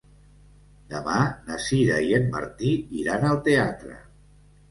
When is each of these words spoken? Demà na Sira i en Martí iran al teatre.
Demà 0.93 1.17
na 1.49 1.57
Sira 1.65 1.99
i 2.07 2.17
en 2.19 2.25
Martí 2.35 2.71
iran 3.01 3.27
al 3.29 3.39
teatre. 3.49 4.01